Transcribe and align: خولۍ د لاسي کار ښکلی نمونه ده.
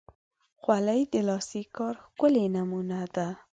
خولۍ 0.61 1.01
د 1.13 1.15
لاسي 1.27 1.63
کار 1.75 1.93
ښکلی 2.05 2.45
نمونه 2.55 2.99
ده. 3.15 3.27